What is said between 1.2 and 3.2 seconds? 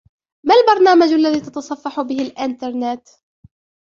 تتصفح به الإنترنت؟